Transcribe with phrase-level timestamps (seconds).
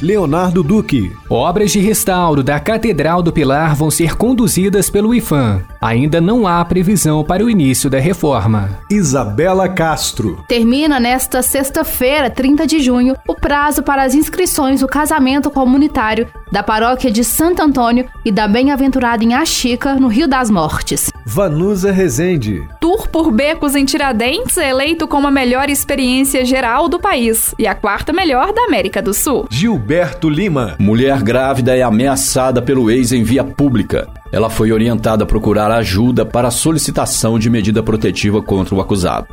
[0.00, 1.12] Leonardo Duque.
[1.28, 5.64] Obras de restauro da Catedral do Pilar vão ser conduzidas pelo IFAM.
[5.80, 8.78] Ainda não há previsão para o início da reforma.
[8.88, 10.44] Isabela Castro.
[10.46, 16.62] Termina nesta sexta-feira, 30 de junho, o prazo para as inscrições do casamento comunitário da
[16.62, 21.10] paróquia de Santo Antônio e da Bem-aventurada em Axica, no Rio das Mortes.
[21.24, 22.66] Vanusa Rezende.
[22.80, 27.66] Tour por Becos em Tiradentes é eleito como a melhor experiência geral do país e
[27.66, 29.46] a quarta melhor da América do Sul.
[29.88, 30.76] Gilberto Lima.
[30.78, 34.06] Mulher grávida é ameaçada pelo ex em via pública.
[34.30, 39.26] Ela foi orientada a procurar ajuda para a solicitação de medida protetiva contra o acusado.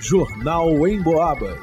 [0.00, 1.58] Jornal em Boabas.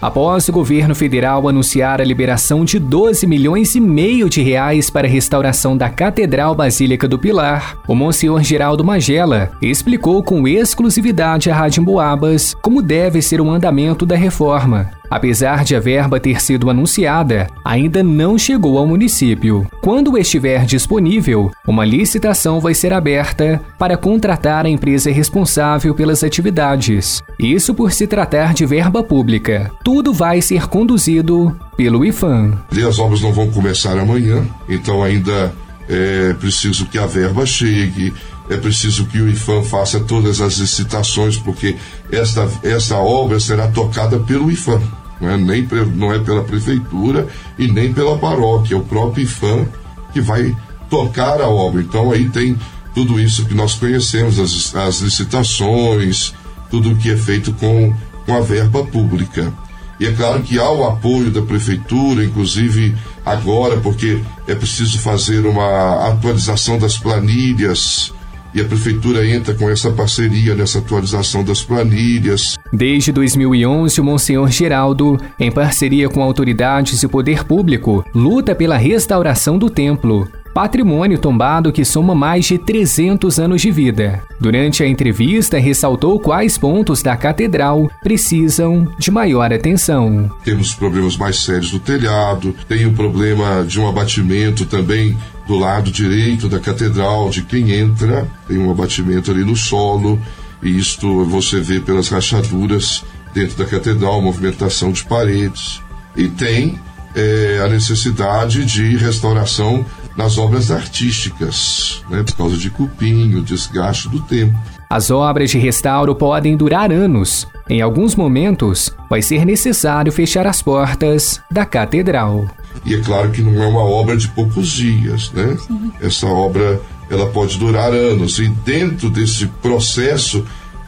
[0.00, 5.06] Após o governo federal anunciar a liberação de 12 milhões e meio de reais para
[5.06, 11.54] a restauração da Catedral Basílica do Pilar, o Monsenhor Geraldo Magela explicou com exclusividade à
[11.54, 14.99] Rádio Boabas como deve ser o andamento da reforma.
[15.10, 19.66] Apesar de a verba ter sido anunciada, ainda não chegou ao município.
[19.82, 27.20] Quando estiver disponível, uma licitação vai ser aberta para contratar a empresa responsável pelas atividades.
[27.40, 29.72] Isso por se tratar de verba pública.
[29.82, 32.56] Tudo vai ser conduzido pelo IFAM.
[32.88, 35.52] As obras não vão começar amanhã, então ainda
[35.88, 38.14] é preciso que a verba chegue,
[38.48, 41.76] é preciso que o IFAM faça todas as licitações, porque
[42.12, 44.80] esta, esta obra será tocada pelo IFAM
[45.20, 49.66] não é, nem, não é pela prefeitura e nem pela paróquia, é o próprio IFAM
[50.12, 50.56] que vai
[50.88, 51.82] tocar a obra.
[51.82, 52.56] Então aí tem
[52.94, 56.34] tudo isso que nós conhecemos, as, as licitações,
[56.70, 59.52] tudo o que é feito com, com a verba pública.
[59.98, 65.44] E é claro que há o apoio da prefeitura, inclusive agora, porque é preciso fazer
[65.44, 68.12] uma atualização das planilhas
[68.54, 72.56] e a prefeitura entra com essa parceria nessa atualização das planilhas.
[72.72, 79.58] Desde 2011, o Monsenhor Geraldo, em parceria com autoridades e poder público, luta pela restauração
[79.58, 84.22] do templo, patrimônio tombado que soma mais de 300 anos de vida.
[84.40, 90.30] Durante a entrevista, ressaltou quais pontos da catedral precisam de maior atenção.
[90.44, 95.16] Temos problemas mais sérios do telhado, tem o problema de um abatimento também
[95.46, 100.20] do lado direito da catedral, de quem entra, tem um abatimento ali no solo,
[100.62, 105.80] e isto você vê pelas rachaduras dentro da catedral, movimentação de paredes.
[106.16, 106.78] E tem
[107.14, 109.84] é, a necessidade de restauração
[110.16, 114.58] nas obras artísticas, né, por causa de cupim, o desgaste do tempo.
[114.88, 117.46] As obras de restauro podem durar anos.
[117.68, 122.48] Em alguns momentos, vai ser necessário fechar as portas da catedral.
[122.84, 125.56] E é claro que não é uma obra de poucos dias, né?
[125.64, 125.92] Sim.
[126.00, 130.44] Essa obra ela pode durar anos e dentro desse processo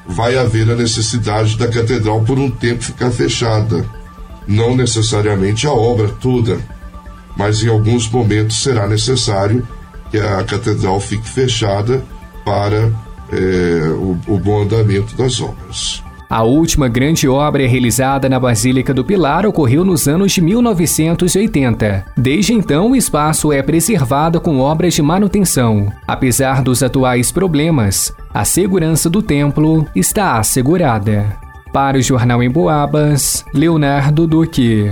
[0.06, 3.84] vai haver a necessidade da catedral por um tempo ficar fechada.
[4.47, 6.60] Não necessariamente a obra toda,
[7.37, 9.66] mas em alguns momentos será necessário
[10.10, 12.03] que a catedral fique fechada
[12.44, 12.93] para
[13.32, 16.03] é, o, o bom andamento das obras.
[16.32, 22.06] A última grande obra realizada na Basílica do Pilar ocorreu nos anos de 1980.
[22.16, 25.92] Desde então, o espaço é preservado com obras de manutenção.
[26.09, 31.37] Apesar dos atuais problemas, a segurança do templo está assegurada.
[31.71, 34.91] Para o Jornal em Boabas, Leonardo Duque.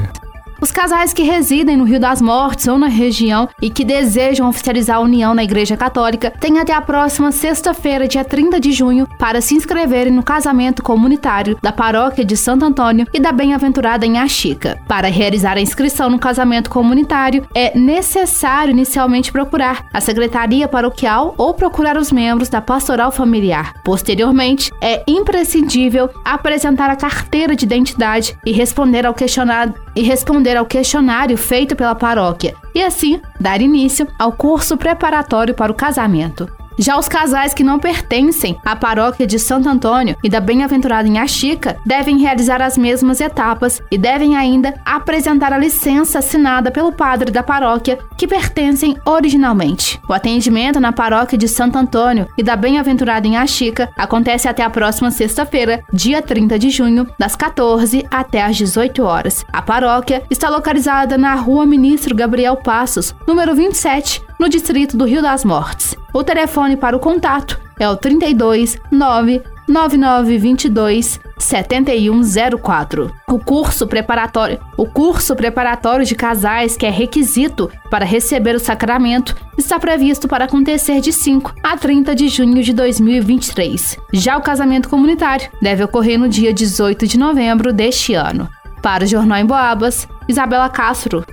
[0.60, 4.98] Os casais que residem no Rio das Mortes ou na região e que desejam oficializar
[4.98, 9.40] a união na Igreja Católica têm até a próxima sexta-feira, dia 30 de junho, para
[9.40, 14.78] se inscreverem no casamento comunitário da Paróquia de Santo Antônio e da Bem-aventurada em Axica.
[14.86, 21.54] Para realizar a inscrição no casamento comunitário, é necessário inicialmente procurar a Secretaria Paroquial ou
[21.54, 23.72] procurar os membros da Pastoral Familiar.
[23.82, 30.66] Posteriormente, é imprescindível apresentar a carteira de identidade e responder ao questionário e responder ao
[30.66, 36.59] questionário feito pela paróquia e assim dar início ao curso preparatório para o casamento.
[36.78, 41.18] Já os casais que não pertencem à paróquia de Santo Antônio e da Bem-aventurada em
[41.18, 47.30] Axica devem realizar as mesmas etapas e devem ainda apresentar a licença assinada pelo padre
[47.30, 50.00] da paróquia que pertencem originalmente.
[50.08, 54.70] O atendimento na paróquia de Santo Antônio e da Bem-aventurada em Axica acontece até a
[54.70, 59.44] próxima sexta-feira, dia 30 de junho, das 14 até às 18 horas.
[59.52, 65.20] A paróquia está localizada na Rua Ministro Gabriel Passos, número 27, no distrito do Rio
[65.20, 65.94] das Mortes.
[66.14, 73.12] O telefone para o contato é o 32 9 9922 7104.
[73.28, 79.36] O curso preparatório, o curso preparatório de casais, que é requisito para receber o sacramento,
[79.58, 83.98] está previsto para acontecer de 5 a 30 de junho de 2023.
[84.10, 88.48] Já o casamento comunitário deve ocorrer no dia 18 de novembro deste ano.
[88.82, 91.24] Para o Jornal em Boabas, Isabela Castro.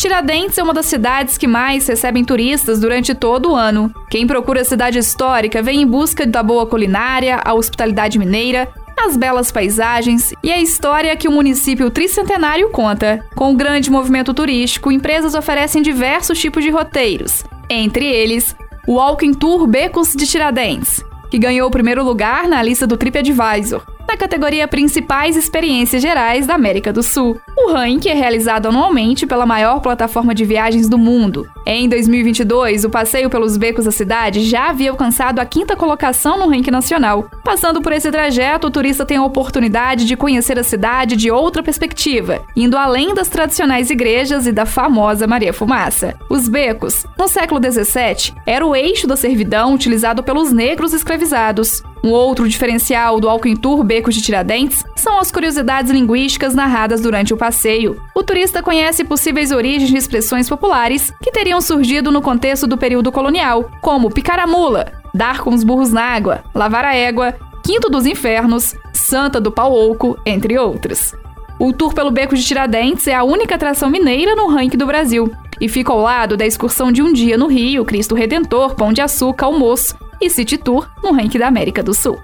[0.00, 3.94] Tiradentes é uma das cidades que mais recebem turistas durante todo o ano.
[4.08, 8.66] Quem procura a cidade histórica vem em busca da boa culinária, a hospitalidade mineira,
[8.98, 13.22] as belas paisagens e a história que o município tricentenário conta.
[13.36, 18.56] Com o grande movimento turístico, empresas oferecem diversos tipos de roteiros, entre eles
[18.88, 23.82] o Walking Tour Becos de Tiradentes, que ganhou o primeiro lugar na lista do TripAdvisor
[24.10, 27.40] na categoria Principais Experiências Gerais da América do Sul.
[27.56, 31.48] O ranking é realizado anualmente pela maior plataforma de viagens do mundo.
[31.64, 36.48] Em 2022, o passeio pelos becos da cidade já havia alcançado a quinta colocação no
[36.48, 37.30] ranking nacional.
[37.44, 41.62] Passando por esse trajeto, o turista tem a oportunidade de conhecer a cidade de outra
[41.62, 46.16] perspectiva, indo além das tradicionais igrejas e da famosa Maria Fumaça.
[46.28, 51.84] Os becos, no século XVII, era o eixo da servidão utilizado pelos negros escravizados.
[52.02, 57.34] Um outro diferencial do Alckmin Tour Becos de Tiradentes são as curiosidades linguísticas narradas durante
[57.34, 58.00] o passeio.
[58.14, 63.12] O turista conhece possíveis origens de expressões populares que teriam surgido no contexto do período
[63.12, 67.90] colonial, como picar a mula, dar com os burros na água, lavar a égua, quinto
[67.90, 71.14] dos infernos, santa do pau oco, entre outras.
[71.58, 75.30] O tour pelo Beco de Tiradentes é a única atração mineira no ranking do Brasil
[75.60, 79.02] e fica ao lado da excursão de um dia no Rio, Cristo Redentor, Pão de
[79.02, 82.18] Açúcar, Almoço e City Tour no ranking da América do Sul.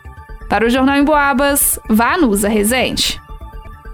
[0.49, 3.21] Para o Jornal em Boabas, Vanusa Rezende.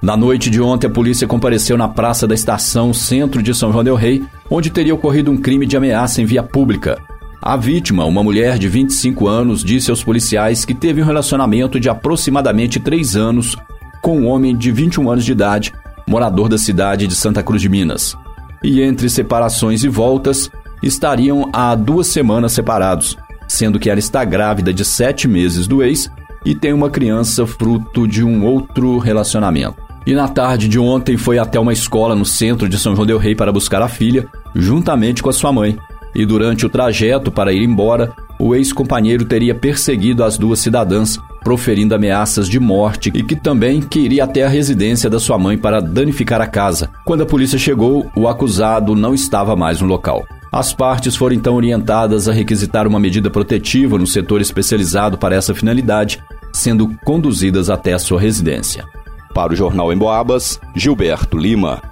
[0.03, 3.85] Na noite de ontem, a polícia compareceu na Praça da Estação, centro de São João
[3.85, 6.99] del Rei, onde teria ocorrido um crime de ameaça em via pública.
[7.41, 11.89] A vítima, uma mulher de 25 anos, disse aos policiais que teve um relacionamento de
[11.89, 13.57] aproximadamente três anos
[14.03, 15.73] com um homem de 21 anos de idade,
[16.07, 18.17] morador da cidade de Santa Cruz de Minas.
[18.63, 20.51] E entre separações e voltas,
[20.83, 23.17] estariam há duas semanas separados,
[23.53, 26.11] sendo que ela está grávida de sete meses do ex
[26.45, 29.77] e tem uma criança fruto de um outro relacionamento.
[30.05, 33.19] E na tarde de ontem foi até uma escola no centro de São João Del
[33.19, 35.79] Rei para buscar a filha, juntamente com a sua mãe.
[36.15, 41.95] E durante o trajeto para ir embora, o ex-companheiro teria perseguido as duas cidadãs, proferindo
[41.95, 46.41] ameaças de morte e que também queria até a residência da sua mãe para danificar
[46.41, 46.91] a casa.
[47.05, 50.25] Quando a polícia chegou, o acusado não estava mais no local.
[50.53, 55.55] As partes foram então orientadas a requisitar uma medida protetiva no setor especializado para essa
[55.55, 56.23] finalidade,
[56.53, 58.85] sendo conduzidas até a sua residência.
[59.33, 61.92] Para o Jornal em Boabas, Gilberto Lima.